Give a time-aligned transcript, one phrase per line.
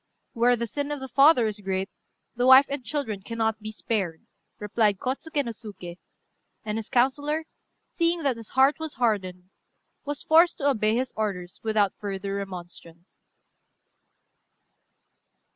[0.33, 1.87] "Where the sin of the father is great,
[2.35, 4.25] the wife and children cannot be spared,"
[4.57, 5.97] replied Kôtsuké no Suké;
[6.65, 7.45] and his councillor,
[7.87, 9.51] seeing that his heart was hardened,
[10.03, 13.21] was forced to obey his orders without further remonstrance.